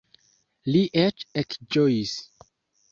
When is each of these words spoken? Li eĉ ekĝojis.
Li 0.71 0.81
eĉ 1.03 1.21
ekĝojis. 1.43 2.19